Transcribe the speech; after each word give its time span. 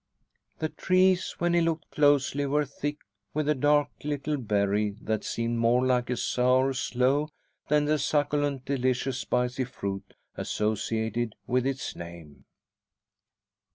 The 0.57 0.69
trees, 0.69 1.35
when 1.37 1.53
he 1.53 1.61
looked 1.61 1.91
closely, 1.91 2.47
were 2.47 2.65
thick 2.65 2.97
with 3.35 3.47
a 3.47 3.53
dark 3.53 3.89
little 4.03 4.37
berry 4.37 4.95
that 4.99 5.23
seemed 5.23 5.59
more 5.59 5.85
like 5.85 6.09
a 6.09 6.17
sour 6.17 6.73
sloe 6.73 7.29
than 7.67 7.85
the 7.85 7.99
succulent, 7.99 8.65
delicious 8.65 9.19
spicy 9.19 9.63
fruit 9.65 10.15
associated 10.35 11.35
with 11.45 11.67
its 11.67 11.95
name. 11.95 12.45